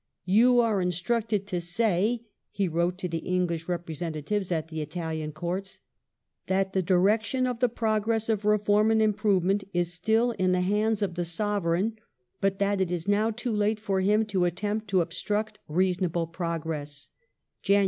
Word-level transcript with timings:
"You 0.41 0.59
are 0.61 0.81
in 0.81 0.89
^^^8 0.89 1.25
structed 1.27 1.45
to 1.45 1.61
say" 1.61 2.25
(he 2.49 2.67
wrote 2.67 2.97
to 2.97 3.07
the 3.07 3.19
English 3.19 3.67
representatives 3.67 4.51
at 4.51 4.69
the 4.69 4.81
Italian 4.81 5.31
Coui 5.31 5.61
ts)" 5.61 5.79
that 6.47 6.73
the 6.73 6.81
direction 6.81 7.45
of 7.45 7.59
the 7.59 7.69
progress 7.69 8.27
of 8.27 8.43
reform 8.43 8.89
and 8.89 8.99
improvement 8.99 9.63
is 9.75 9.93
still 9.93 10.31
in 10.31 10.53
the 10.53 10.61
hands 10.61 11.03
of 11.03 11.13
the 11.13 11.23
Sovereign, 11.23 11.99
but 12.39 12.57
that 12.57 12.81
it 12.81 12.89
is 12.89 13.07
now 13.07 13.29
too 13.29 13.55
late 13.55 13.79
for 13.79 14.03
them 14.03 14.25
to 14.25 14.45
attempt 14.45 14.87
to 14.87 15.01
obstruct 15.01 15.59
reasonable 15.67 16.25
progress" 16.25 17.11
(Jan. 17.61 17.79